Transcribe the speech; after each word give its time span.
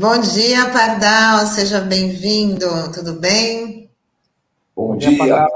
Bom 0.00 0.18
dia, 0.18 0.70
Pardal, 0.70 1.46
seja 1.46 1.78
bem-vindo, 1.78 2.66
tudo 2.90 3.20
bem? 3.20 3.90
Bom 4.74 4.96
dia, 4.96 5.10
dia 5.10 5.46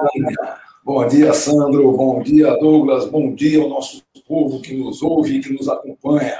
bom 0.84 1.08
dia, 1.08 1.32
Sandro, 1.32 1.96
bom 1.96 2.22
dia, 2.22 2.54
Douglas, 2.58 3.06
bom 3.06 3.34
dia 3.34 3.62
ao 3.62 3.70
nosso 3.70 4.04
povo 4.28 4.60
que 4.60 4.74
nos 4.74 5.00
ouve 5.00 5.38
e 5.38 5.40
que 5.40 5.50
nos 5.50 5.66
acompanha. 5.66 6.38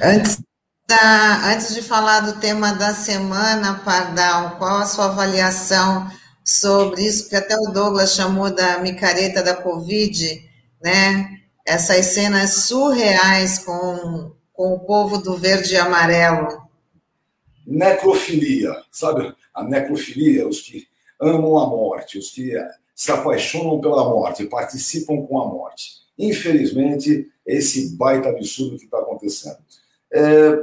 Antes, 0.00 0.40
da, 0.88 1.52
antes 1.52 1.74
de 1.74 1.82
falar 1.82 2.20
do 2.20 2.38
tema 2.38 2.72
da 2.74 2.94
semana, 2.94 3.82
Pardal, 3.84 4.56
qual 4.56 4.76
a 4.76 4.86
sua 4.86 5.06
avaliação 5.06 6.08
sobre 6.44 7.02
isso? 7.02 7.28
Que 7.28 7.34
até 7.34 7.56
o 7.56 7.72
Douglas 7.72 8.14
chamou 8.14 8.54
da 8.54 8.78
micareta 8.78 9.42
da 9.42 9.56
Covid, 9.56 10.48
né? 10.80 11.28
Essas 11.66 12.06
cenas 12.06 12.66
surreais 12.66 13.58
com, 13.58 14.30
com 14.56 14.72
o 14.72 14.80
povo 14.80 15.18
do 15.18 15.36
verde 15.36 15.74
e 15.74 15.76
amarelo. 15.76 16.62
Necrofilia, 17.66 18.74
sabe? 18.90 19.34
A 19.54 19.62
necrofilia, 19.62 20.48
os 20.48 20.60
que 20.60 20.86
amam 21.20 21.58
a 21.58 21.66
morte, 21.66 22.18
os 22.18 22.30
que 22.30 22.52
se 22.94 23.12
apaixonam 23.12 23.80
pela 23.80 24.08
morte, 24.08 24.46
participam 24.46 25.22
com 25.26 25.40
a 25.40 25.46
morte. 25.46 25.96
Infelizmente, 26.18 27.30
esse 27.44 27.96
baita 27.96 28.30
absurdo 28.30 28.78
que 28.78 28.86
está 28.86 28.98
acontecendo. 28.98 29.58
É, 30.10 30.56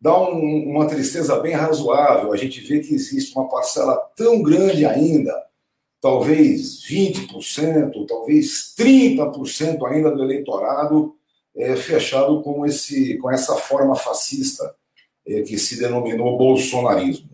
dá 0.00 0.20
um, 0.20 0.70
uma 0.70 0.86
tristeza 0.86 1.38
bem 1.40 1.54
razoável 1.54 2.32
a 2.32 2.36
gente 2.36 2.60
vê 2.60 2.80
que 2.80 2.94
existe 2.94 3.34
uma 3.34 3.48
parcela 3.48 3.96
tão 4.16 4.42
grande 4.42 4.84
ainda, 4.84 5.32
talvez 6.00 6.82
20%, 6.86 8.06
talvez 8.06 8.74
30% 8.78 9.86
ainda 9.86 10.10
do 10.10 10.22
eleitorado 10.22 11.17
é, 11.58 11.74
fechado 11.76 12.40
com, 12.42 12.64
esse, 12.64 13.18
com 13.18 13.30
essa 13.30 13.56
forma 13.56 13.96
fascista 13.96 14.74
é, 15.26 15.42
que 15.42 15.58
se 15.58 15.78
denominou 15.78 16.38
bolsonarismo. 16.38 17.28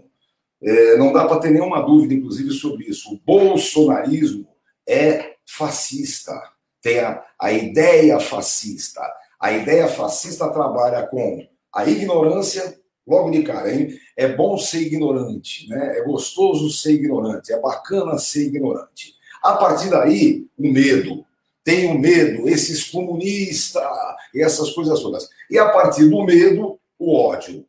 É, 0.62 0.96
não 0.96 1.12
dá 1.12 1.26
para 1.26 1.40
ter 1.40 1.50
nenhuma 1.50 1.82
dúvida, 1.82 2.14
inclusive, 2.14 2.50
sobre 2.52 2.86
isso. 2.86 3.12
O 3.12 3.20
bolsonarismo 3.24 4.48
é 4.88 5.34
fascista, 5.46 6.32
tem 6.80 7.00
a, 7.00 7.22
a 7.38 7.52
ideia 7.52 8.18
fascista. 8.18 9.00
A 9.38 9.52
ideia 9.52 9.86
fascista 9.88 10.50
trabalha 10.50 11.06
com 11.06 11.46
a 11.72 11.86
ignorância, 11.86 12.80
logo 13.06 13.30
de 13.30 13.42
cara, 13.42 13.74
hein? 13.74 13.94
É 14.16 14.26
bom 14.26 14.56
ser 14.56 14.80
ignorante, 14.80 15.68
né? 15.68 15.98
É 15.98 16.02
gostoso 16.02 16.70
ser 16.70 16.92
ignorante, 16.92 17.52
é 17.52 17.60
bacana 17.60 18.16
ser 18.16 18.46
ignorante. 18.46 19.14
A 19.42 19.52
partir 19.52 19.90
daí, 19.90 20.46
o 20.56 20.72
medo. 20.72 21.26
Tem 21.64 21.90
o 21.90 21.98
medo, 21.98 22.46
esses 22.48 22.84
comunistas 22.84 23.82
essas 24.40 24.70
coisas 24.70 25.00
todas. 25.00 25.28
E 25.50 25.58
a 25.58 25.68
partir 25.68 26.08
do 26.08 26.22
medo, 26.22 26.78
o 26.98 27.16
ódio. 27.16 27.64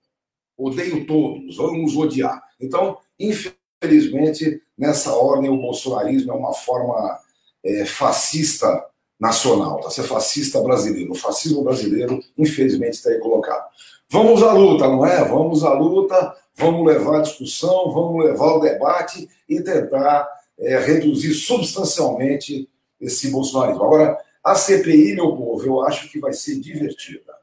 Odeio 0.57 1.05
todos, 1.05 1.57
vamos 1.57 1.95
odiar. 1.95 2.41
Então, 2.59 2.97
infelizmente, 3.19 4.61
nessa 4.77 5.13
ordem, 5.13 5.49
o 5.49 5.57
bolsonarismo 5.57 6.31
é 6.31 6.35
uma 6.35 6.53
forma 6.53 7.19
é, 7.63 7.85
fascista 7.85 8.85
nacional, 9.19 9.79
tá? 9.81 9.89
Ser 9.89 10.03
fascista 10.03 10.61
brasileiro. 10.61 11.11
O 11.11 11.15
fascismo 11.15 11.63
brasileiro, 11.63 12.21
infelizmente, 12.37 12.93
está 12.93 13.09
aí 13.09 13.19
colocado. 13.19 13.65
Vamos 14.09 14.41
à 14.43 14.53
luta, 14.53 14.87
não 14.87 15.05
é? 15.05 15.23
Vamos 15.25 15.63
à 15.63 15.73
luta, 15.73 16.35
vamos 16.55 16.85
levar 16.85 17.17
a 17.17 17.21
discussão, 17.21 17.91
vamos 17.91 18.23
levar 18.23 18.53
o 18.53 18.59
debate 18.59 19.27
e 19.47 19.61
tentar 19.61 20.27
é, 20.57 20.77
reduzir 20.79 21.33
substancialmente 21.33 22.69
esse 22.99 23.29
bolsonarismo. 23.29 23.83
Agora, 23.83 24.17
a 24.43 24.55
CPI, 24.55 25.15
meu 25.15 25.35
povo, 25.35 25.65
eu 25.65 25.81
acho 25.81 26.09
que 26.09 26.19
vai 26.19 26.33
ser 26.33 26.59
divertida. 26.59 27.33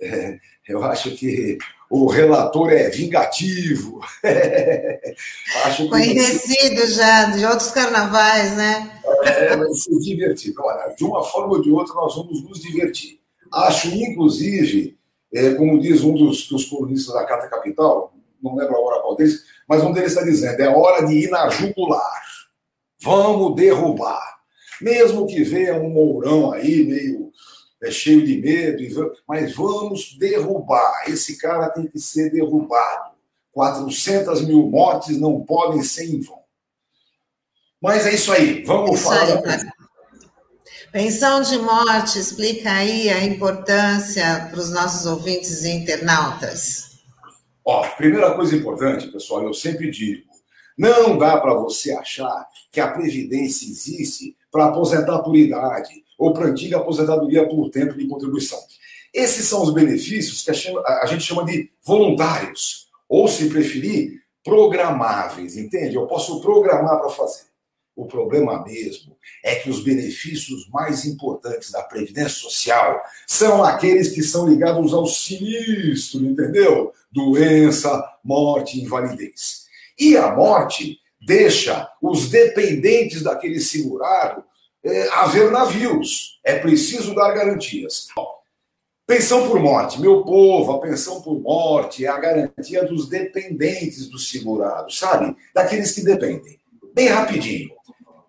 É, 0.00 0.38
eu 0.68 0.82
acho 0.84 1.14
que 1.16 1.58
o 1.90 2.06
relator 2.06 2.70
é 2.70 2.90
vingativo. 2.90 4.00
acho 5.64 5.84
que 5.84 5.88
Conhecido 5.88 6.86
ser... 6.86 6.92
já 6.92 7.24
de 7.30 7.44
outros 7.46 7.70
carnavais, 7.70 8.56
né? 8.56 9.00
É, 9.24 9.56
vai 9.56 9.72
ser 9.74 9.98
divertido. 9.98 10.62
Olha, 10.62 10.94
de 10.94 11.04
uma 11.04 11.24
forma 11.24 11.54
ou 11.54 11.62
de 11.62 11.70
outra, 11.70 11.94
nós 11.94 12.14
vamos 12.14 12.42
nos 12.42 12.60
divertir. 12.60 13.18
Acho, 13.52 13.88
inclusive, 13.88 14.98
é, 15.32 15.54
como 15.54 15.80
diz 15.80 16.02
um 16.02 16.14
dos, 16.14 16.46
dos 16.48 16.66
colunistas 16.66 17.14
da 17.14 17.24
Carta 17.24 17.48
Capital, 17.48 18.12
não 18.42 18.54
lembro 18.54 18.76
agora 18.76 19.00
qual 19.00 19.16
deles, 19.16 19.44
mas 19.68 19.82
um 19.82 19.92
deles 19.92 20.12
está 20.12 20.22
dizendo: 20.22 20.60
é 20.60 20.68
hora 20.68 21.06
de 21.06 21.14
ir 21.14 21.30
na 21.30 21.48
jugular. 21.48 22.22
Vamos 23.00 23.54
derrubar. 23.54 24.27
Mesmo 24.80 25.26
que 25.26 25.42
venha 25.42 25.74
um 25.74 25.90
mourão 25.90 26.52
aí, 26.52 26.84
meio 26.84 27.32
é, 27.82 27.90
cheio 27.90 28.24
de 28.24 28.38
medo, 28.38 29.12
mas 29.26 29.54
vamos 29.54 30.16
derrubar. 30.18 31.04
Esse 31.08 31.36
cara 31.38 31.70
tem 31.70 31.86
que 31.86 31.98
ser 31.98 32.30
derrubado. 32.30 33.16
400 33.52 34.42
mil 34.42 34.68
mortes 34.68 35.18
não 35.18 35.40
podem 35.40 35.82
ser 35.82 36.04
em 36.04 36.20
vão. 36.20 36.42
Mas 37.80 38.06
é 38.06 38.14
isso 38.14 38.32
aí, 38.32 38.62
vamos 38.64 38.98
isso 38.98 39.04
falar. 39.04 39.42
Aí, 39.46 39.68
Pensão 40.90 41.42
de 41.42 41.58
morte, 41.58 42.18
explica 42.18 42.72
aí 42.72 43.10
a 43.10 43.22
importância 43.22 44.48
para 44.50 44.58
os 44.58 44.70
nossos 44.70 45.04
ouvintes 45.04 45.62
e 45.62 45.70
internautas. 45.70 47.00
Ó, 47.62 47.86
primeira 47.90 48.34
coisa 48.34 48.56
importante, 48.56 49.08
pessoal, 49.08 49.42
eu 49.42 49.52
sempre 49.52 49.90
digo, 49.90 50.22
não 50.76 51.18
dá 51.18 51.38
para 51.38 51.52
você 51.52 51.92
achar 51.92 52.48
que 52.72 52.80
a 52.80 52.88
Previdência 52.88 53.68
existe 53.68 54.34
para 54.50 54.66
aposentar 54.66 55.18
por 55.20 55.36
idade 55.36 56.02
ou 56.18 56.32
para 56.32 56.46
antiga 56.46 56.78
aposentadoria 56.78 57.48
por 57.48 57.70
tempo 57.70 57.96
de 57.96 58.06
contribuição. 58.06 58.58
Esses 59.12 59.46
são 59.46 59.62
os 59.62 59.72
benefícios 59.72 60.42
que 60.42 60.50
a 60.50 61.06
gente 61.06 61.24
chama 61.24 61.44
de 61.44 61.70
voluntários, 61.82 62.88
ou, 63.08 63.26
se 63.26 63.48
preferir, 63.48 64.20
programáveis, 64.44 65.56
entende? 65.56 65.94
Eu 65.94 66.06
posso 66.06 66.40
programar 66.40 66.98
para 66.98 67.08
fazer. 67.10 67.48
O 67.96 68.06
problema 68.06 68.62
mesmo 68.64 69.16
é 69.44 69.56
que 69.56 69.68
os 69.68 69.82
benefícios 69.82 70.68
mais 70.68 71.04
importantes 71.04 71.72
da 71.72 71.82
Previdência 71.82 72.28
Social 72.28 73.02
são 73.26 73.64
aqueles 73.64 74.10
que 74.10 74.22
são 74.22 74.48
ligados 74.48 74.94
ao 74.94 75.06
sinistro, 75.06 76.24
entendeu? 76.24 76.92
Doença, 77.10 77.90
morte, 78.22 78.80
invalidez. 78.80 79.66
E 79.98 80.16
a 80.16 80.32
morte 80.32 81.00
deixa 81.20 81.88
os 82.00 82.28
dependentes 82.28 83.22
daquele 83.22 83.60
segurado 83.60 84.44
é, 84.84 85.08
haver 85.10 85.50
navios. 85.50 86.40
É 86.44 86.58
preciso 86.58 87.14
dar 87.14 87.32
garantias. 87.32 88.06
Pensão 89.06 89.48
por 89.48 89.58
morte. 89.58 90.00
Meu 90.00 90.22
povo, 90.22 90.72
a 90.72 90.80
pensão 90.80 91.22
por 91.22 91.40
morte 91.40 92.04
é 92.04 92.08
a 92.08 92.18
garantia 92.18 92.84
dos 92.84 93.08
dependentes 93.08 94.08
do 94.08 94.18
segurado, 94.18 94.92
sabe? 94.92 95.34
Daqueles 95.54 95.92
que 95.92 96.02
dependem. 96.02 96.58
Bem 96.94 97.08
rapidinho. 97.08 97.70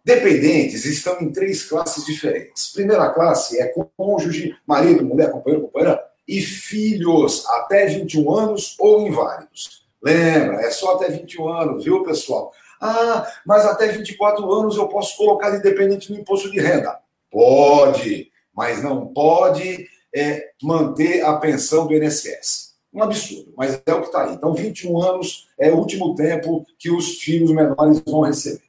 Dependentes 0.06 0.86
estão 0.86 1.20
em 1.22 1.32
três 1.32 1.64
classes 1.64 2.06
diferentes. 2.06 2.72
Primeira 2.72 3.10
classe 3.10 3.60
é 3.60 3.74
cônjuge, 3.98 4.56
marido, 4.66 5.04
mulher, 5.04 5.32
companheiro, 5.32 5.66
companheira 5.68 6.02
e 6.28 6.42
filhos 6.42 7.46
até 7.48 7.88
21 7.88 8.32
anos 8.32 8.76
ou 8.80 9.06
inválidos. 9.06 9.84
Lembra, 10.02 10.62
é 10.62 10.72
só 10.72 10.96
até 10.96 11.10
21 11.10 11.50
anos, 11.50 11.84
viu, 11.84 12.04
pessoal? 12.04 12.54
Ah, 12.80 13.28
mas 13.46 13.66
até 13.66 13.88
24 13.88 14.52
anos 14.52 14.78
eu 14.78 14.88
posso 14.88 15.18
colocar 15.18 15.50
de 15.52 15.62
dependente 15.62 16.12
no 16.12 16.20
imposto 16.20 16.50
de 16.50 16.60
renda. 16.60 16.98
Pode, 17.30 18.32
mas 18.56 18.82
não 18.82 19.08
pode 19.08 19.88
é, 20.16 20.50
manter 20.62 21.24
a 21.24 21.38
pensão 21.38 21.88
do 21.88 21.94
INSS. 21.94 22.70
Um 22.94 23.04
absurdo, 23.04 23.54
mas 23.56 23.82
é 23.86 23.94
o 23.94 24.02
que 24.02 24.08
está 24.08 24.24
aí. 24.24 24.34
Então, 24.34 24.54
21 24.54 25.00
anos 25.02 25.48
é 25.60 25.72
o 25.72 25.78
último 25.78 26.16
tempo 26.16 26.66
que 26.78 26.90
os 26.90 27.20
filhos 27.20 27.52
menores 27.52 28.02
vão 28.06 28.22
receber. 28.22 28.64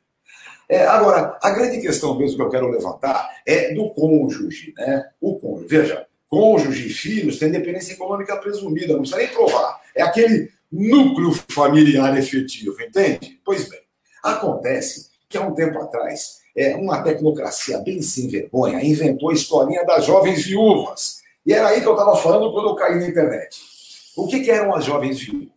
É, 0.69 0.87
agora, 0.87 1.39
a 1.43 1.51
grande 1.51 1.81
questão 1.81 2.17
mesmo 2.17 2.37
que 2.37 2.43
eu 2.43 2.51
quero 2.51 2.71
levantar 2.71 3.29
é 3.47 3.75
do 3.75 3.91
cônjuge, 3.91 4.73
né? 4.77 5.05
O 5.21 5.37
cônjuge. 5.37 5.67
Veja, 5.69 6.07
cônjuge 6.29 6.87
e 6.87 6.91
filhos 6.91 7.39
têm 7.39 7.51
dependência 7.51 7.95
econômica 7.95 8.37
presumida, 8.37 8.93
não 8.93 9.01
precisa 9.01 9.19
nem 9.19 9.29
provar. 9.29 9.81
É 9.97 10.03
aquele 10.03 10.53
núcleo 10.71 11.33
familiar 11.49 12.17
efetivo, 12.17 12.81
entende? 12.81 13.41
Pois 13.45 13.69
bem, 13.69 13.81
acontece 14.23 15.11
que 15.29 15.39
há 15.39 15.43
um 15.43 15.55
tempo 15.55 15.79
atrás, 15.79 16.41
é, 16.57 16.75
uma 16.77 17.03
tecnocracia 17.03 17.79
bem 17.79 18.03
sem 18.03 18.29
vergonha 18.29 18.85
inventou 18.85 19.31
a 19.31 19.35
historinha 19.35 19.85
das 19.85 20.05
jovens 20.05 20.45
viúvas. 20.45 21.21
E 21.47 21.53
era 21.53 21.69
aí 21.69 21.81
que 21.81 21.87
eu 21.87 21.93
estava 21.93 22.17
falando 22.17 22.53
quando 22.53 22.69
eu 22.69 22.75
caí 22.75 22.99
na 22.99 23.09
internet. 23.09 23.61
O 24.17 24.27
que, 24.27 24.41
que 24.41 24.51
eram 24.51 24.75
as 24.75 24.85
jovens 24.85 25.21
viúvas? 25.21 25.51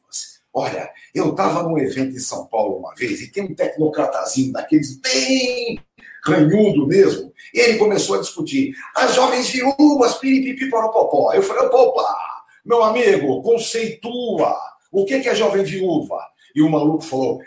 Olha, 0.53 0.89
eu 1.13 1.31
estava 1.31 1.63
num 1.63 1.79
evento 1.79 2.15
em 2.15 2.19
São 2.19 2.45
Paulo 2.45 2.77
uma 2.77 2.93
vez 2.93 3.21
e 3.21 3.31
tem 3.31 3.43
um 3.43 3.55
tecnocratazinho 3.55 4.53
daqueles 4.53 4.95
bem 4.97 5.79
ranhudo 6.23 6.87
mesmo, 6.87 7.33
e 7.53 7.59
ele 7.59 7.77
começou 7.77 8.15
a 8.15 8.21
discutir 8.21 8.73
as 8.95 9.13
jovens 9.13 9.49
viúvas, 9.49 10.15
piripipi 10.15 10.69
popó. 10.69 11.33
Eu 11.33 11.43
falei, 11.43 11.67
opa, 11.67 12.15
meu 12.63 12.81
amigo, 12.81 13.41
conceitua, 13.41 14.55
o 14.91 15.03
que 15.03 15.15
é 15.15 15.35
jovem 15.35 15.63
viúva? 15.63 16.17
E 16.55 16.61
o 16.61 16.69
maluco 16.69 17.03
falou, 17.03 17.41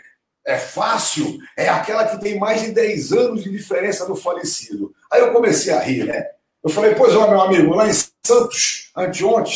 é 0.47 0.57
fácil, 0.57 1.39
é 1.57 1.67
aquela 1.67 2.07
que 2.07 2.21
tem 2.21 2.39
mais 2.39 2.61
de 2.61 2.71
10 2.71 3.11
anos 3.11 3.43
de 3.43 3.51
diferença 3.51 4.05
do 4.05 4.15
falecido. 4.15 4.95
Aí 5.11 5.19
eu 5.19 5.33
comecei 5.33 5.73
a 5.73 5.81
rir, 5.81 6.05
né? 6.05 6.25
Eu 6.63 6.69
falei, 6.69 6.95
pois 6.95 7.13
ó, 7.13 7.27
meu 7.29 7.41
amigo, 7.41 7.75
lá 7.75 7.89
em 7.89 7.93
Santos, 8.25 8.89
anteontem, 8.95 9.53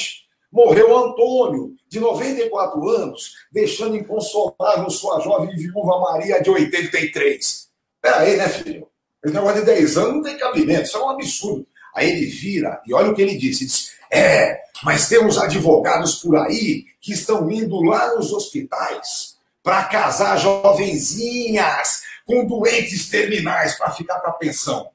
morreu 0.52 0.96
Antônio, 0.98 1.74
de 1.88 1.98
94 1.98 2.90
anos, 2.90 3.32
deixando 3.50 3.96
inconsolável 3.96 4.90
sua 4.90 5.22
jovem 5.22 5.56
viúva 5.56 5.98
Maria, 6.02 6.42
de 6.42 6.50
83. 6.50 7.70
Peraí, 8.02 8.36
né, 8.36 8.50
filho? 8.50 8.86
Esse 9.24 9.34
negócio 9.34 9.62
de 9.62 9.68
10 9.68 9.98
anos 9.98 10.16
não 10.16 10.24
tem 10.24 10.38
cabimento, 10.38 10.84
isso 10.84 10.98
é 10.98 11.06
um 11.06 11.10
absurdo. 11.10 11.66
Aí 11.96 12.10
ele 12.10 12.26
vira 12.26 12.82
e 12.86 12.94
olha 12.94 13.12
o 13.12 13.16
que 13.16 13.22
ele 13.22 13.38
disse: 13.38 13.66
diz, 13.66 13.92
É, 14.12 14.60
mas 14.84 15.08
temos 15.08 15.38
advogados 15.38 16.16
por 16.16 16.36
aí 16.36 16.86
que 17.00 17.14
estão 17.14 17.50
indo 17.50 17.82
lá 17.82 18.14
nos 18.16 18.34
hospitais 18.34 19.31
para 19.64 19.84
casar 19.86 20.38
jovenzinhas 20.38 22.02
com 22.26 22.46
doentes 22.46 23.10
terminais 23.10 23.78
para 23.78 23.92
ficar 23.92 24.20
com 24.20 24.30
a 24.30 24.34
pensão. 24.34 24.90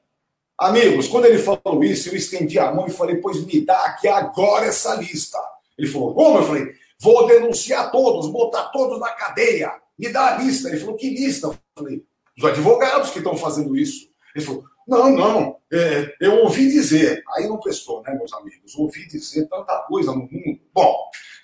Amigos, 0.57 1.07
quando 1.07 1.25
ele 1.25 1.37
falou 1.37 1.83
isso, 1.83 2.09
eu 2.09 2.15
estendi 2.15 2.57
a 2.57 2.73
mão 2.73 2.87
e 2.87 2.91
falei: 2.91 3.17
Pois 3.17 3.45
me 3.45 3.61
dá 3.61 3.77
aqui 3.85 4.07
agora 4.07 4.65
essa 4.65 4.95
lista. 4.95 5.37
Ele 5.77 5.87
falou: 5.87 6.15
Como? 6.15 6.39
Eu 6.39 6.43
falei: 6.43 6.73
Vou 6.99 7.27
denunciar 7.27 7.91
todos, 7.91 8.27
botar 8.31 8.69
todos 8.69 8.99
na 8.99 9.11
cadeia. 9.11 9.71
Me 9.97 10.09
dá 10.09 10.35
a 10.35 10.37
lista. 10.37 10.69
Ele 10.69 10.79
falou: 10.79 10.95
Que 10.95 11.11
lista? 11.11 11.47
Eu 11.47 11.57
falei: 11.75 12.03
Os 12.35 12.43
advogados 12.43 13.11
que 13.11 13.19
estão 13.19 13.37
fazendo 13.37 13.77
isso. 13.77 14.09
Ele 14.35 14.43
falou: 14.43 14.63
Não, 14.87 15.11
não, 15.11 15.57
é, 15.71 16.15
eu 16.19 16.43
ouvi 16.43 16.67
dizer. 16.69 17.23
Aí 17.35 17.47
não 17.47 17.59
prestou, 17.59 18.01
né, 18.01 18.15
meus 18.15 18.33
amigos? 18.33 18.73
Ouvi 18.75 19.07
dizer 19.07 19.47
tanta 19.47 19.77
coisa 19.87 20.11
no 20.11 20.21
mundo. 20.21 20.59
Bom, 20.73 20.95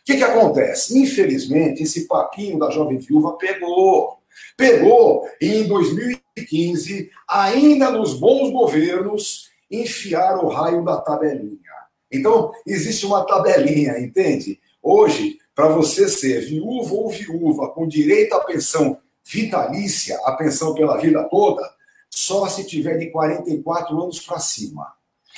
o 0.04 0.06
que, 0.06 0.18
que 0.18 0.24
acontece? 0.24 1.00
Infelizmente, 1.00 1.84
esse 1.84 2.08
papinho 2.08 2.60
da 2.60 2.70
jovem 2.70 2.98
viúva 2.98 3.38
pegou. 3.38 4.20
Pegou 4.58 5.26
e 5.40 5.48
em 5.48 5.68
2015, 5.68 7.10
ainda 7.26 7.90
nos 7.90 8.14
bons 8.14 8.52
governos, 8.52 9.50
enfiaram 9.72 10.44
o 10.44 10.50
raio 10.50 10.84
da 10.84 10.98
tabelinha. 10.98 11.58
Então, 12.12 12.52
existe 12.68 13.06
uma 13.06 13.26
tabelinha, 13.26 13.98
entende? 13.98 14.60
Hoje, 14.82 15.38
para 15.56 15.70
você 15.70 16.10
ser 16.10 16.42
viúvo 16.42 16.98
ou 16.98 17.10
viúva 17.10 17.70
com 17.70 17.88
direito 17.88 18.34
à 18.34 18.42
pensão 18.42 18.98
vitalícia, 19.24 20.20
a 20.26 20.34
pensão 20.34 20.74
pela 20.74 20.98
vida 20.98 21.24
toda, 21.30 21.64
só 22.10 22.46
se 22.50 22.68
tiver 22.68 22.98
de 22.98 23.10
44 23.10 24.04
anos 24.04 24.20
para 24.20 24.38
cima. 24.40 24.94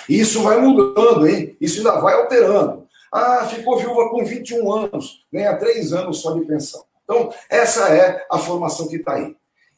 Isso 0.10 0.42
vai 0.42 0.60
mudando, 0.60 1.28
hein? 1.28 1.56
Isso 1.62 1.78
ainda 1.78 2.02
vai 2.02 2.16
alterando. 2.16 2.85
Ah, 3.16 3.48
ficou 3.48 3.78
viúva 3.78 4.10
com 4.10 4.26
21 4.26 4.72
anos, 4.72 5.26
ganha 5.32 5.56
3 5.56 5.94
anos 5.94 6.22
só 6.22 6.34
de 6.34 6.46
pensão. 6.46 6.84
Então, 7.04 7.32
essa 7.50 7.88
é 7.96 8.26
a 8.30 8.38
formação 8.38 8.88
que 8.88 8.98
está 8.98 9.14
aí. 9.14 9.36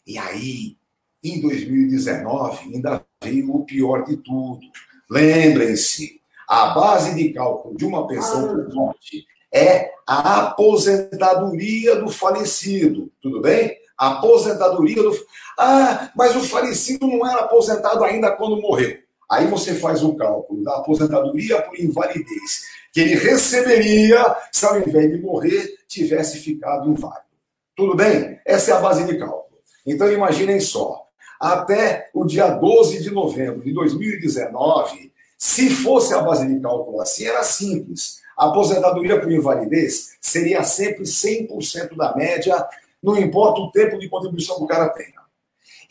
E 0.07 0.17
aí, 0.17 0.77
em 1.23 1.39
2019, 1.41 2.73
ainda 2.73 3.05
veio 3.23 3.53
o 3.53 3.65
pior 3.65 4.03
de 4.05 4.17
tudo. 4.17 4.61
Lembrem-se, 5.09 6.19
a 6.49 6.67
base 6.69 7.13
de 7.15 7.31
cálculo 7.33 7.77
de 7.77 7.85
uma 7.85 8.07
pensão 8.07 8.47
por 8.47 8.73
morte 8.73 9.25
é 9.53 9.91
a 10.07 10.47
aposentadoria 10.47 11.95
do 11.97 12.09
falecido. 12.09 13.11
Tudo 13.21 13.41
bem? 13.41 13.77
aposentadoria 13.97 15.01
do. 15.01 15.11
Ah, 15.57 16.11
mas 16.15 16.35
o 16.35 16.41
falecido 16.41 17.07
não 17.07 17.27
era 17.27 17.41
aposentado 17.41 18.03
ainda 18.03 18.31
quando 18.31 18.61
morreu. 18.61 18.97
Aí 19.29 19.47
você 19.47 19.73
faz 19.75 20.03
o 20.03 20.15
cálculo 20.15 20.63
da 20.63 20.77
aposentadoria 20.77 21.61
por 21.61 21.77
invalidez 21.79 22.61
que 22.97 23.01
ele 23.01 23.13
receberia 23.13 24.35
se 24.51 24.65
ao 24.65 24.79
invés 24.79 25.11
de 25.11 25.21
morrer 25.21 25.77
tivesse 25.87 26.39
ficado 26.39 26.89
inválido. 26.89 27.27
Tudo 27.75 27.95
bem? 27.95 28.39
Essa 28.43 28.71
é 28.71 28.73
a 28.73 28.79
base 28.79 29.05
de 29.05 29.19
cálculo. 29.19 29.59
Então 29.85 30.11
imaginem 30.11 30.59
só, 30.59 31.05
até 31.39 32.09
o 32.11 32.25
dia 32.25 32.49
12 32.49 33.03
de 33.03 33.11
novembro 33.11 33.61
de 33.61 33.71
2019, 33.71 35.13
se 35.37 35.69
fosse 35.69 36.11
a 36.15 36.23
base 36.23 36.47
de 36.47 36.59
cálculo 36.59 36.99
assim, 36.99 37.27
era 37.27 37.43
simples. 37.43 38.17
A 38.35 38.47
aposentadoria 38.47 39.21
por 39.21 39.31
invalidez 39.31 40.17
seria 40.19 40.63
sempre 40.63 41.03
100% 41.03 41.95
da 41.95 42.15
média 42.15 42.67
não 43.03 43.15
importa 43.15 43.61
o 43.61 43.71
tempo 43.71 43.99
de 43.99 44.09
contribuição 44.09 44.57
que 44.57 44.63
o 44.63 44.67
cara 44.67 44.89
tenha. 44.89 45.21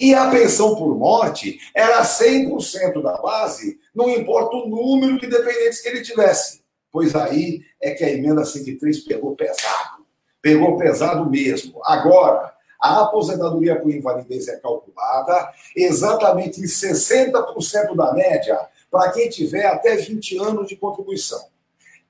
E 0.01 0.13
a 0.13 0.29
pensão 0.29 0.75
por 0.75 0.99
morte 0.99 1.57
era 1.73 2.03
100% 2.03 3.01
da 3.01 3.17
base, 3.19 3.79
não 3.95 4.11
importa 4.11 4.57
o 4.57 4.69
número 4.69 5.21
de 5.21 5.29
dependentes 5.29 5.81
que 5.81 5.89
ele 5.89 6.03
tivesse. 6.03 6.66
Pois 6.91 7.15
aí 7.15 7.63
é 7.81 7.93
que 7.93 8.05
a 8.05 8.11
emenda 8.11 8.45
103 8.45 9.01
pegou 9.01 9.35
pesado. 9.37 10.07
Pegou 10.41 10.77
pesado 10.77 11.29
mesmo. 11.29 11.81
Agora, 11.85 12.55
a 12.81 13.03
aposentadoria 13.03 13.81
por 13.81 13.91
invalidez 13.91 14.49
é 14.49 14.57
calculada 14.57 15.53
exatamente 15.75 16.61
em 16.61 16.65
60% 16.65 17.95
da 17.97 18.13
média 18.13 18.59
para 18.91 19.11
quem 19.13 19.29
tiver 19.29 19.67
até 19.67 19.97
20 19.97 20.39
anos 20.39 20.69
de 20.69 20.77
contribuição. 20.77 21.43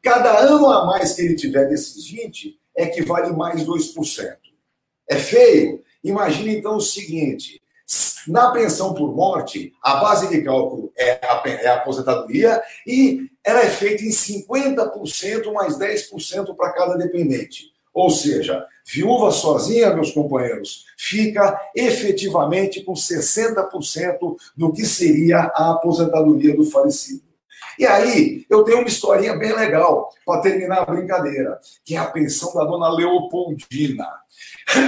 Cada 0.02 0.38
ano 0.38 0.68
a 0.70 0.86
mais 0.86 1.14
que 1.14 1.22
ele 1.22 1.34
tiver 1.34 1.68
desses 1.68 2.08
20 2.08 2.58
é 2.76 2.86
que 2.86 3.02
vale 3.02 3.32
mais 3.32 3.64
2%. 3.64 4.36
É 5.08 5.16
feio? 5.16 5.82
Imagine 6.04 6.56
então 6.56 6.76
o 6.76 6.80
seguinte: 6.80 7.60
na 8.26 8.50
pensão 8.50 8.92
por 8.92 9.14
morte, 9.14 9.72
a 9.82 9.96
base 9.96 10.28
de 10.28 10.42
cálculo 10.42 10.92
é 10.96 11.12
a, 11.22 11.42
é 11.46 11.68
a 11.68 11.74
aposentadoria 11.74 12.60
e 12.86 13.30
ela 13.44 13.60
é 13.60 13.70
feita 13.70 14.02
em 14.02 14.10
50% 14.10 15.52
mais 15.52 15.78
10% 15.78 16.56
para 16.56 16.72
cada 16.72 16.96
dependente. 16.96 17.72
Ou 17.94 18.10
seja, 18.10 18.66
viúva 18.84 19.30
sozinha, 19.30 19.94
meus 19.94 20.10
companheiros, 20.10 20.84
fica 20.98 21.58
efetivamente 21.74 22.82
com 22.82 22.92
60% 22.92 24.36
do 24.56 24.72
que 24.72 24.84
seria 24.84 25.50
a 25.54 25.70
aposentadoria 25.70 26.54
do 26.54 26.64
falecido. 26.64 27.25
E 27.78 27.86
aí, 27.86 28.46
eu 28.48 28.64
tenho 28.64 28.78
uma 28.78 28.88
historinha 28.88 29.36
bem 29.36 29.52
legal 29.52 30.10
para 30.24 30.40
terminar 30.40 30.78
a 30.82 30.84
brincadeira, 30.86 31.58
que 31.84 31.94
é 31.94 31.98
a 31.98 32.06
pensão 32.06 32.54
da 32.54 32.64
dona 32.64 32.88
Leopoldina. 32.88 34.08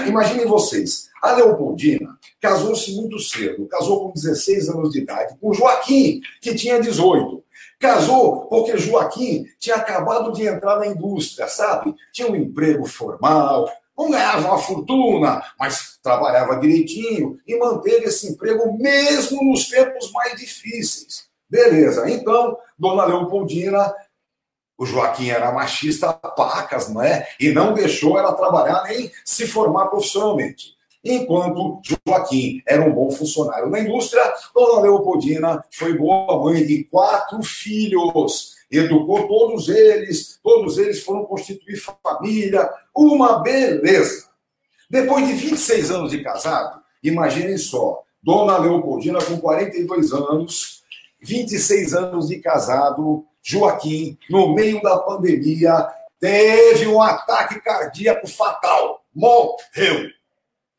Imaginem 0.06 0.46
vocês, 0.46 1.08
a 1.23 1.32
Leopoldina 1.32 2.19
casou-se 2.40 2.94
muito 2.94 3.19
cedo, 3.19 3.67
casou 3.67 4.05
com 4.05 4.12
16 4.12 4.69
anos 4.69 4.90
de 4.90 5.00
idade, 5.00 5.37
com 5.40 5.52
Joaquim, 5.52 6.20
que 6.40 6.55
tinha 6.55 6.81
18. 6.81 7.43
Casou 7.79 8.46
porque 8.46 8.76
Joaquim 8.76 9.44
tinha 9.58 9.76
acabado 9.76 10.32
de 10.32 10.46
entrar 10.46 10.79
na 10.79 10.87
indústria, 10.87 11.46
sabe? 11.49 11.94
Tinha 12.12 12.31
um 12.31 12.37
emprego 12.37 12.86
formal, 12.86 13.69
não 13.96 14.10
ganhava 14.10 14.48
uma 14.48 14.58
fortuna, 14.58 15.43
mas 15.58 15.98
trabalhava 16.03 16.60
direitinho 16.60 17.39
e 17.46 17.56
manteve 17.58 18.06
esse 18.06 18.29
emprego 18.29 18.77
mesmo 18.79 19.43
nos 19.44 19.69
tempos 19.69 20.10
mais 20.13 20.39
difíceis. 20.41 21.28
Beleza, 21.48 22.10
então, 22.10 22.58
dona 22.78 23.05
Leopoldina 23.05 23.94
o 24.78 24.86
Joaquim 24.86 25.28
era 25.28 25.50
machista 25.50 26.12
pacas, 26.12 26.88
não 26.88 27.02
é? 27.02 27.26
E 27.40 27.50
não 27.50 27.74
deixou 27.74 28.17
ela 28.17 28.32
trabalhar 28.32 28.84
nem 28.84 29.10
se 29.24 29.44
formar 29.44 29.88
profissionalmente. 29.88 30.78
Enquanto 31.05 31.81
Joaquim 32.06 32.62
era 32.64 32.82
um 32.82 32.93
bom 32.93 33.10
funcionário 33.10 33.69
na 33.69 33.81
indústria, 33.81 34.32
Dona 34.55 34.82
Leopoldina 34.82 35.64
foi 35.70 35.98
boa 35.98 36.44
mãe 36.44 36.64
de 36.64 36.84
quatro 36.84 37.43
filhos, 37.43 38.55
educou 38.70 39.26
todos 39.26 39.69
eles, 39.69 40.38
todos 40.43 40.78
eles 40.78 41.02
foram 41.02 41.24
constituir 41.24 41.82
família, 42.05 42.70
uma 42.94 43.40
beleza. 43.40 44.28
Depois 44.88 45.26
de 45.26 45.32
26 45.34 45.90
anos 45.90 46.10
de 46.12 46.22
casado, 46.22 46.81
imaginem 47.02 47.58
só, 47.58 48.02
Dona 48.22 48.58
Leopoldina 48.58 49.20
com 49.22 49.38
42 49.40 50.12
anos, 50.12 50.78
26 51.20 51.94
anos 51.94 52.29
de 52.29 52.39
casado, 52.39 53.25
Joaquim, 53.43 54.19
no 54.29 54.55
meio 54.55 54.81
da 54.82 54.98
pandemia, 54.98 55.89
teve 56.20 56.87
um 56.87 57.01
ataque 57.01 57.60
cardíaco 57.60 58.27
fatal. 58.27 59.05
Morreu. 59.15 60.08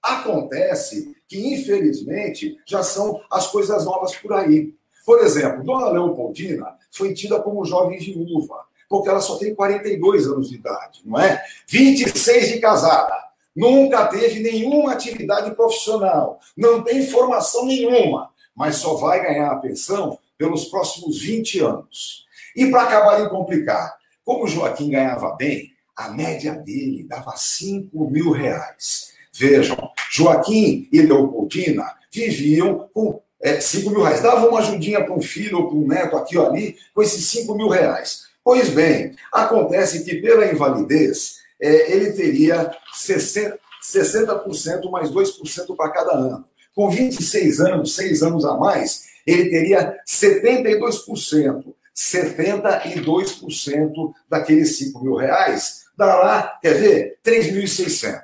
Acontece 0.01 1.15
que, 1.27 1.53
infelizmente, 1.53 2.57
já 2.65 2.83
são 2.83 3.21
as 3.29 3.47
coisas 3.47 3.85
novas 3.85 4.15
por 4.15 4.33
aí. 4.33 4.73
Por 5.05 5.19
exemplo, 5.19 5.63
Dona 5.63 5.89
Leopoldina 5.89 6.77
foi 6.91 7.13
tida 7.13 7.39
como 7.39 7.65
jovem 7.65 7.99
viúva, 7.99 8.63
porque 8.87 9.09
ela 9.09 9.21
só 9.21 9.37
tem 9.37 9.53
42 9.53 10.27
anos 10.27 10.49
de 10.49 10.55
idade, 10.55 11.01
não 11.05 11.19
é? 11.19 11.43
26 11.67 12.49
de 12.49 12.59
casada, 12.59 13.15
nunca 13.55 14.05
teve 14.07 14.39
nenhuma 14.39 14.93
atividade 14.93 15.51
profissional, 15.55 16.39
não 16.55 16.83
tem 16.83 17.05
formação 17.05 17.65
nenhuma, 17.65 18.29
mas 18.55 18.77
só 18.77 18.95
vai 18.95 19.21
ganhar 19.21 19.51
a 19.51 19.57
pensão 19.57 20.17
pelos 20.39 20.65
próximos 20.65 21.21
20 21.21 21.59
anos. 21.59 22.25
E 22.55 22.71
para 22.71 22.83
acabar 22.83 23.21
de 23.21 23.29
complicar, 23.29 23.93
como 24.23 24.47
Joaquim 24.47 24.89
ganhava 24.89 25.35
bem, 25.35 25.73
a 25.95 26.09
média 26.09 26.53
dele 26.53 27.05
dava 27.07 27.35
5 27.35 28.09
mil 28.09 28.31
reais. 28.31 29.11
Vejam, 29.33 29.77
Joaquim 30.09 30.87
e 30.91 31.01
Leopoldina 31.01 31.93
viviam 32.11 32.89
com 32.93 33.21
é, 33.41 33.59
5 33.59 33.89
mil 33.89 34.01
reais. 34.01 34.21
Davam 34.21 34.49
uma 34.49 34.59
ajudinha 34.59 35.03
para 35.03 35.13
um 35.13 35.21
filho 35.21 35.57
ou 35.57 35.67
para 35.67 35.77
um 35.77 35.87
neto 35.87 36.17
aqui 36.17 36.37
ou 36.37 36.47
ali 36.47 36.77
com 36.93 37.03
esses 37.03 37.25
5 37.25 37.53
mil 37.55 37.67
reais. 37.67 38.23
Pois 38.41 38.69
bem, 38.69 39.13
acontece 39.31 40.05
que 40.05 40.15
pela 40.15 40.49
invalidez, 40.49 41.39
é, 41.61 41.91
ele 41.91 42.13
teria 42.13 42.71
60%, 42.97 43.57
60% 43.83 44.89
mais 44.89 45.11
2% 45.11 45.75
para 45.75 45.91
cada 45.91 46.13
ano. 46.13 46.45
Com 46.73 46.89
26 46.89 47.59
anos, 47.59 47.95
6 47.95 48.23
anos 48.23 48.45
a 48.45 48.55
mais, 48.55 49.08
ele 49.25 49.49
teria 49.49 49.97
72%. 50.07 51.73
72% 51.95 54.13
daqueles 54.29 54.77
5 54.77 55.03
mil 55.03 55.15
reais 55.15 55.85
dá 55.97 56.15
lá, 56.15 56.59
quer 56.61 56.75
ver, 56.75 57.17
3.600. 57.25 58.21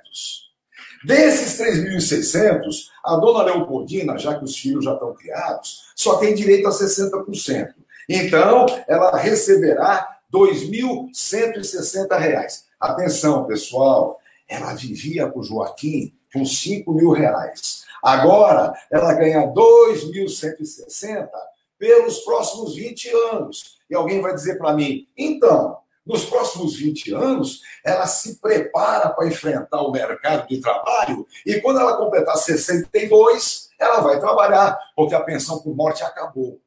Desses 1.03 1.59
3.600, 1.59 2.85
a 3.03 3.17
dona 3.17 3.43
Leopoldina, 3.43 4.17
já 4.17 4.39
que 4.39 4.45
os 4.45 4.57
filhos 4.57 4.85
já 4.85 4.93
estão 4.93 5.13
criados, 5.13 5.91
só 5.93 6.15
tem 6.15 6.33
direito 6.33 6.65
a 6.67 6.71
60%. 6.71 7.73
Então, 8.07 8.65
ela 8.87 9.17
receberá 9.17 10.07
R$ 10.33 10.39
2.160. 10.39 12.63
Atenção, 12.79 13.45
pessoal, 13.45 14.21
ela 14.47 14.73
vivia 14.73 15.27
com 15.27 15.41
o 15.41 15.43
Joaquim 15.43 16.13
com 16.33 16.45
5 16.45 16.93
mil 16.93 17.11
reais. 17.11 17.83
Agora, 18.03 18.73
ela 18.91 19.13
ganha 19.13 19.47
2.160 19.47 21.29
pelos 21.77 22.19
próximos 22.19 22.75
20 22.75 23.09
anos. 23.31 23.77
E 23.89 23.95
alguém 23.95 24.21
vai 24.21 24.33
dizer 24.33 24.57
para 24.57 24.73
mim, 24.73 25.07
então, 25.17 25.77
nos 26.05 26.25
próximos 26.25 26.75
20 26.75 27.13
anos, 27.13 27.61
ela 27.83 28.05
se 28.05 28.39
prepara 28.39 29.09
para 29.09 29.27
enfrentar 29.27 29.81
o 29.81 29.91
mercado 29.91 30.47
de 30.47 30.61
trabalho 30.61 31.25
e 31.45 31.59
quando 31.61 31.79
ela 31.79 31.97
completar 31.97 32.37
62, 32.37 33.69
ela 33.79 34.01
vai 34.01 34.19
trabalhar, 34.19 34.77
porque 34.95 35.15
a 35.15 35.23
pensão 35.23 35.59
por 35.59 35.75
morte 35.75 36.03
acabou. 36.03 36.59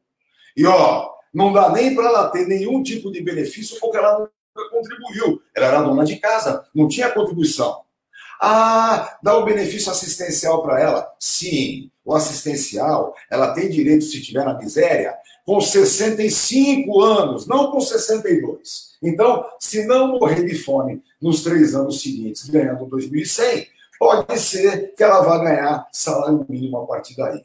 E 0.57 0.67
ó, 0.67 1.11
não 1.33 1.53
dá 1.53 1.71
nem 1.71 1.95
para 1.95 2.07
ela 2.07 2.31
ter 2.31 2.47
nenhum 2.47 2.83
tipo 2.83 3.13
de 3.13 3.23
benefício 3.23 3.79
porque 3.79 3.97
ela 3.97 4.19
nunca 4.19 4.71
contribuiu. 4.71 5.41
Ela 5.55 5.67
era 5.67 5.83
dona 5.83 6.05
de 6.05 6.17
casa, 6.17 6.67
não 6.75 6.89
tinha 6.89 7.11
contribuição. 7.11 7.83
Ah, 8.41 9.19
dá 9.23 9.37
o 9.37 9.45
benefício 9.45 9.91
assistencial 9.91 10.63
para 10.63 10.81
ela? 10.81 11.15
Sim, 11.19 11.91
o 12.05 12.15
assistencial, 12.15 13.15
ela 13.31 13.53
tem 13.53 13.69
direito, 13.69 14.05
se 14.05 14.19
estiver 14.19 14.45
na 14.45 14.55
miséria, 14.55 15.15
com 15.45 15.61
65 15.61 17.01
anos, 17.01 17.47
não 17.47 17.71
com 17.71 17.81
62. 17.81 18.97
Então, 19.03 19.45
se 19.59 19.87
não 19.87 20.19
morrer 20.19 20.45
de 20.45 20.55
fome 20.57 21.03
nos 21.21 21.43
três 21.43 21.75
anos 21.75 22.03
seguintes, 22.03 22.49
ganhando 22.49 22.87
2.100, 22.87 23.67
pode 23.99 24.39
ser 24.39 24.95
que 24.95 25.03
ela 25.03 25.23
vá 25.23 25.39
ganhar 25.39 25.89
salário 25.93 26.45
mínimo 26.49 26.79
a 26.79 26.87
partir 26.87 27.17
daí. 27.17 27.43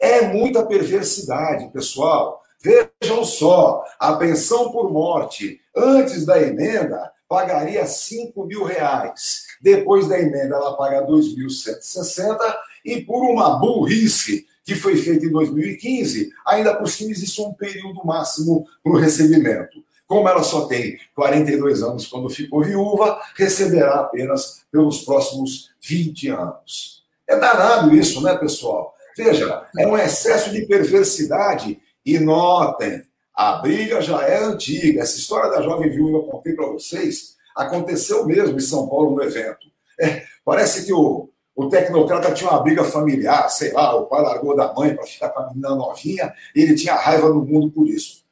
É 0.00 0.22
muita 0.22 0.66
perversidade, 0.66 1.70
pessoal. 1.72 2.42
Vejam 2.60 3.24
só, 3.24 3.84
a 3.98 4.14
pensão 4.14 4.72
por 4.72 4.90
morte 4.90 5.60
antes 5.76 6.24
da 6.24 6.40
emenda 6.40 7.12
pagaria 7.28 7.86
5 7.86 8.44
mil 8.44 8.64
reais. 8.64 9.46
Depois 9.62 10.08
da 10.08 10.20
emenda, 10.20 10.56
ela 10.56 10.76
paga 10.76 11.06
2.160 11.06 12.36
e 12.84 13.00
por 13.00 13.22
uma 13.22 13.60
burrice 13.60 14.44
que 14.64 14.74
foi 14.74 14.96
feita 14.96 15.24
em 15.24 15.30
2015, 15.30 16.30
ainda 16.46 16.74
por 16.74 16.88
cima 16.88 17.12
existe 17.12 17.40
um 17.40 17.52
período 17.52 18.04
máximo 18.04 18.66
para 18.82 18.92
o 18.92 18.96
recebimento. 18.96 19.82
Como 20.06 20.28
ela 20.28 20.42
só 20.42 20.66
tem 20.66 20.98
42 21.14 21.82
anos 21.82 22.06
quando 22.06 22.28
ficou 22.28 22.62
viúva, 22.62 23.20
receberá 23.36 24.00
apenas 24.00 24.62
pelos 24.70 25.04
próximos 25.04 25.70
20 25.80 26.28
anos. 26.28 27.02
É 27.26 27.36
danado 27.36 27.94
isso, 27.94 28.20
né, 28.20 28.36
pessoal? 28.36 28.94
Veja, 29.16 29.66
é 29.78 29.86
um 29.86 29.96
excesso 29.96 30.50
de 30.50 30.66
perversidade. 30.66 31.80
E 32.04 32.18
notem, 32.18 33.02
a 33.34 33.54
briga 33.54 34.00
já 34.00 34.22
é 34.22 34.42
antiga. 34.42 35.02
Essa 35.02 35.18
história 35.18 35.50
da 35.50 35.62
jovem 35.62 35.88
viúva 35.88 36.18
eu 36.18 36.22
contei 36.24 36.52
para 36.52 36.66
vocês 36.66 37.36
aconteceu 37.54 38.24
mesmo 38.26 38.56
em 38.56 38.60
São 38.60 38.88
Paulo 38.88 39.16
no 39.16 39.22
evento. 39.22 39.66
É, 40.00 40.24
parece 40.44 40.84
que 40.84 40.92
o, 40.92 41.28
o 41.54 41.68
tecnocrata 41.68 42.32
tinha 42.32 42.50
uma 42.50 42.62
briga 42.62 42.84
familiar, 42.84 43.48
sei 43.50 43.72
lá, 43.72 43.94
o 43.94 44.06
pai 44.06 44.22
largou 44.22 44.56
da 44.56 44.72
mãe 44.72 44.94
para 44.94 45.06
ficar 45.06 45.28
com 45.30 45.40
a 45.40 45.48
menina 45.48 45.74
novinha, 45.74 46.32
e 46.54 46.62
ele 46.62 46.74
tinha 46.74 46.94
raiva 46.94 47.28
do 47.28 47.44
mundo 47.44 47.70
por 47.70 47.88
isso. 47.88 48.22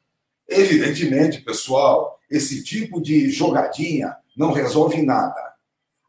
Evidentemente, 0.47 1.41
pessoal, 1.41 2.19
esse 2.29 2.63
tipo 2.63 3.01
de 3.01 3.29
jogadinha 3.29 4.15
não 4.35 4.51
resolve 4.51 5.01
nada. 5.01 5.51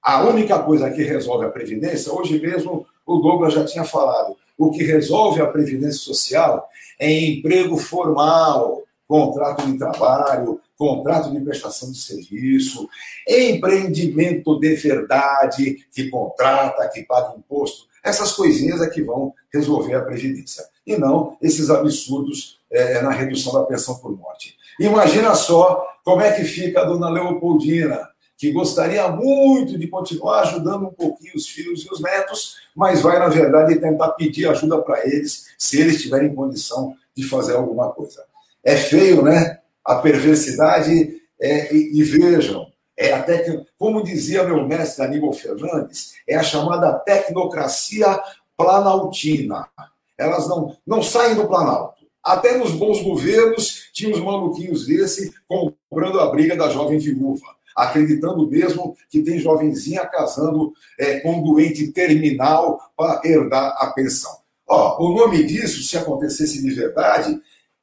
A 0.02 0.24
única 0.24 0.58
coisa 0.58 0.90
que 0.90 1.02
resolve 1.02 1.46
a 1.46 1.50
Previdência, 1.50 2.12
hoje 2.12 2.40
mesmo 2.40 2.86
o 3.06 3.18
Douglas 3.18 3.54
já 3.54 3.64
tinha 3.64 3.84
falado, 3.84 4.36
o 4.58 4.70
que 4.70 4.82
resolve 4.82 5.40
a 5.40 5.46
Previdência 5.46 6.00
Social 6.00 6.68
é 6.98 7.10
emprego 7.12 7.76
formal, 7.76 8.82
contrato 9.06 9.66
de 9.66 9.78
trabalho, 9.78 10.60
contrato 10.82 11.30
de 11.30 11.40
prestação 11.40 11.92
de 11.92 11.98
serviço, 11.98 12.88
empreendimento 13.28 14.58
de 14.58 14.74
verdade, 14.74 15.86
que 15.94 16.10
contrata, 16.10 16.88
que 16.88 17.04
paga 17.04 17.36
imposto. 17.38 17.86
Essas 18.02 18.32
coisinhas 18.32 18.82
é 18.82 18.90
que 18.90 19.00
vão 19.00 19.32
resolver 19.54 19.94
a 19.94 20.02
Previdência. 20.02 20.64
E 20.84 20.96
não 20.96 21.36
esses 21.40 21.70
absurdos 21.70 22.58
é, 22.68 23.00
na 23.00 23.12
redução 23.12 23.52
da 23.52 23.62
pensão 23.62 23.94
por 23.98 24.10
morte. 24.18 24.56
Imagina 24.80 25.36
só 25.36 25.86
como 26.04 26.20
é 26.20 26.32
que 26.32 26.42
fica 26.42 26.80
a 26.80 26.84
dona 26.84 27.08
Leopoldina, 27.08 28.08
que 28.36 28.50
gostaria 28.50 29.06
muito 29.08 29.78
de 29.78 29.86
continuar 29.86 30.40
ajudando 30.40 30.86
um 30.86 30.92
pouquinho 30.92 31.36
os 31.36 31.46
filhos 31.46 31.84
e 31.84 31.92
os 31.92 32.00
netos, 32.00 32.56
mas 32.74 33.00
vai, 33.00 33.20
na 33.20 33.28
verdade, 33.28 33.78
tentar 33.78 34.08
pedir 34.12 34.48
ajuda 34.48 34.82
para 34.82 35.06
eles, 35.06 35.46
se 35.56 35.80
eles 35.80 36.02
tiverem 36.02 36.34
condição 36.34 36.96
de 37.14 37.22
fazer 37.22 37.54
alguma 37.54 37.92
coisa. 37.92 38.24
É 38.64 38.74
feio, 38.74 39.22
né? 39.22 39.61
A 39.84 39.96
perversidade, 39.96 41.20
é, 41.40 41.74
e, 41.74 42.00
e 42.00 42.02
vejam, 42.04 42.66
é 42.96 43.38
que, 43.38 43.66
como 43.78 44.02
dizia 44.02 44.44
meu 44.44 44.66
mestre 44.66 45.04
Aníbal 45.04 45.32
Fernandes, 45.32 46.12
é 46.28 46.36
a 46.36 46.42
chamada 46.42 46.92
tecnocracia 47.00 48.20
planaltina. 48.56 49.68
Elas 50.16 50.48
não, 50.48 50.76
não 50.86 51.02
saem 51.02 51.34
do 51.34 51.48
Planalto. 51.48 52.02
Até 52.22 52.56
nos 52.56 52.70
bons 52.72 53.02
governos 53.02 53.88
tinha 53.92 54.14
uns 54.14 54.20
maluquinhos 54.20 54.86
desse 54.86 55.32
comprando 55.48 56.20
a 56.20 56.30
briga 56.30 56.54
da 56.54 56.68
jovem 56.68 56.98
viúva, 56.98 57.46
acreditando 57.74 58.48
mesmo 58.48 58.96
que 59.10 59.22
tem 59.22 59.40
jovenzinha 59.40 60.06
casando 60.06 60.72
é, 60.98 61.18
com 61.20 61.38
um 61.38 61.42
doente 61.42 61.88
terminal 61.88 62.78
para 62.96 63.20
herdar 63.24 63.74
a 63.78 63.88
pensão. 63.88 64.38
Ó, 64.68 65.04
o 65.04 65.14
nome 65.14 65.42
disso, 65.44 65.82
se 65.82 65.98
acontecesse 65.98 66.62
de 66.62 66.70
verdade, 66.70 67.40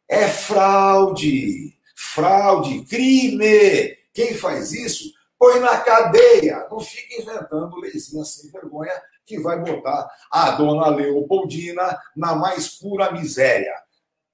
é 0.07 0.25
fraude. 0.27 1.73
Fraude, 2.01 2.85
crime. 2.85 3.97
Quem 4.13 4.33
faz 4.33 4.71
isso, 4.71 5.11
põe 5.37 5.59
na 5.59 5.77
cadeia. 5.79 6.65
Não 6.71 6.79
fica 6.79 7.21
inventando 7.21 7.75
leizinha 7.75 8.23
sem 8.23 8.49
vergonha 8.49 8.93
que 9.25 9.37
vai 9.37 9.59
botar 9.59 10.09
a 10.31 10.51
dona 10.51 10.87
Leopoldina 10.87 11.99
na 12.15 12.35
mais 12.35 12.69
pura 12.69 13.11
miséria. 13.11 13.73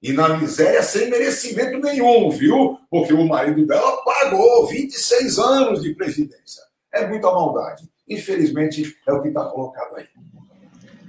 E 0.00 0.12
na 0.12 0.28
miséria 0.38 0.80
sem 0.80 1.10
merecimento 1.10 1.78
nenhum, 1.78 2.30
viu? 2.30 2.78
Porque 2.88 3.12
o 3.12 3.26
marido 3.26 3.66
dela 3.66 4.00
pagou 4.04 4.68
26 4.68 5.38
anos 5.40 5.82
de 5.82 5.92
previdência. 5.92 6.62
É 6.92 7.04
muita 7.04 7.32
maldade. 7.32 7.90
Infelizmente, 8.08 8.96
é 9.08 9.12
o 9.12 9.20
que 9.20 9.28
está 9.28 9.44
colocado 9.46 9.96
aí. 9.96 10.06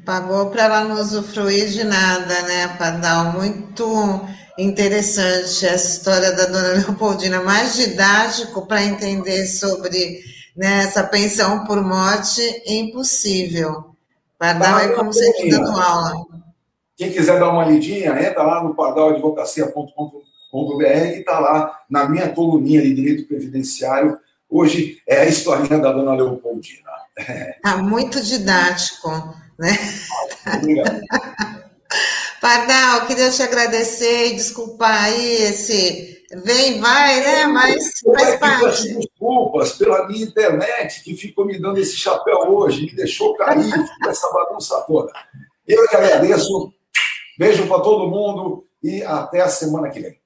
Pagou 0.08 0.50
para 0.50 0.64
ela 0.64 0.84
não 0.86 1.02
usufruir 1.02 1.68
de 1.68 1.84
nada, 1.84 2.42
né, 2.44 2.70
Pardal? 2.78 3.34
Muito 3.34 4.22
interessante 4.58 5.66
essa 5.66 5.98
história 5.98 6.32
da 6.32 6.46
dona 6.46 6.76
Leopoldina, 6.76 7.42
mais 7.42 7.76
didático 7.76 8.66
para 8.66 8.86
entender 8.86 9.46
sobre 9.48 10.22
né, 10.56 10.86
essa 10.86 11.04
pensão 11.04 11.66
por 11.66 11.84
morte, 11.84 12.42
impossível. 12.66 13.98
Pardal 14.40 14.80
é 14.80 14.88
como 14.96 15.12
se 15.12 15.30
estivesse 15.30 15.60
dando 15.60 15.78
aula. 15.78 16.26
Quem 16.96 17.12
quiser 17.12 17.38
dar 17.38 17.50
uma 17.50 17.66
lidinha, 17.66 18.12
entra 18.12 18.44
lá 18.44 18.64
no 18.64 18.76
pardal.advocacia.com.br 18.76 21.12
que 21.12 21.20
está 21.20 21.38
lá 21.38 21.82
na 21.90 22.08
minha 22.08 22.30
coluninha 22.30 22.82
de 22.82 22.94
direito 22.94 23.28
previdenciário. 23.28 24.18
Hoje 24.50 25.02
é 25.06 25.20
a 25.20 25.26
historinha 25.26 25.80
da 25.80 25.92
dona 25.92 26.16
Leopoldina. 26.16 26.92
Está 27.18 27.76
muito 27.76 28.24
didático, 28.24 29.36
né? 29.58 29.78
Obrigado. 30.56 31.02
Pardal, 32.42 33.08
queria 33.08 33.32
te 33.32 33.42
agradecer 33.42 34.28
e 34.28 34.36
desculpar 34.36 35.06
aí 35.06 35.44
esse 35.44 36.18
vem 36.44 36.80
vai, 36.80 37.20
né? 37.22 37.46
Mas 37.48 38.00
faz 38.00 38.36
parte. 38.38 38.94
Desculpas 38.94 39.74
pela 39.74 40.08
minha 40.08 40.26
internet 40.26 41.04
que 41.04 41.16
ficou 41.16 41.46
me 41.46 41.60
dando 41.60 41.80
esse 41.80 41.96
chapéu 41.96 42.38
hoje, 42.50 42.86
me 42.86 42.96
deixou 42.96 43.36
cair, 43.36 43.72
essa 44.08 44.32
bagunça 44.32 44.82
toda. 44.82 45.12
Eu 45.68 45.88
que 45.88 45.96
agradeço. 45.96 46.74
Beijo 47.38 47.68
para 47.68 47.82
todo 47.82 48.10
mundo 48.10 48.66
e 48.84 49.04
até 49.04 49.42
a 49.42 49.50
semana 49.50 49.90
que 49.90 50.00
vem. 50.00 50.20